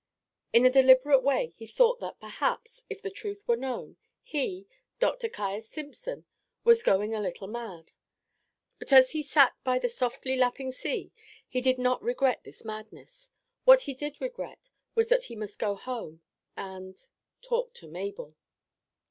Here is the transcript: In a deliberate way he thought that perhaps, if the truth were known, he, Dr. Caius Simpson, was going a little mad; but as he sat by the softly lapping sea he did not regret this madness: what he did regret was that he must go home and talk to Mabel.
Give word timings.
In 0.51 0.65
a 0.65 0.71
deliberate 0.71 1.21
way 1.21 1.53
he 1.55 1.67
thought 1.67 1.99
that 1.99 2.19
perhaps, 2.19 2.85
if 2.89 3.03
the 3.03 3.11
truth 3.11 3.47
were 3.47 3.55
known, 3.55 3.97
he, 4.23 4.67
Dr. 4.99 5.29
Caius 5.29 5.69
Simpson, 5.69 6.25
was 6.63 6.81
going 6.81 7.13
a 7.13 7.19
little 7.21 7.45
mad; 7.45 7.91
but 8.79 8.91
as 8.91 9.11
he 9.11 9.21
sat 9.21 9.53
by 9.63 9.77
the 9.77 9.87
softly 9.89 10.35
lapping 10.35 10.71
sea 10.71 11.11
he 11.47 11.61
did 11.61 11.77
not 11.77 12.01
regret 12.01 12.43
this 12.43 12.65
madness: 12.65 13.29
what 13.63 13.83
he 13.83 13.93
did 13.93 14.19
regret 14.19 14.71
was 14.95 15.07
that 15.09 15.25
he 15.25 15.35
must 15.35 15.59
go 15.59 15.75
home 15.75 16.23
and 16.57 17.09
talk 17.43 17.71
to 17.75 17.87
Mabel. 17.87 18.35